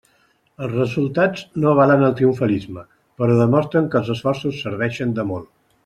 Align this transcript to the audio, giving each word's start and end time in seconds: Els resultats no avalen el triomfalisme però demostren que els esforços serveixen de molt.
Els 0.67 0.71
resultats 0.77 1.43
no 1.65 1.69
avalen 1.75 2.05
el 2.09 2.15
triomfalisme 2.21 2.85
però 3.21 3.37
demostren 3.45 3.93
que 3.93 4.01
els 4.03 4.11
esforços 4.19 4.61
serveixen 4.67 5.15
de 5.21 5.29
molt. 5.35 5.53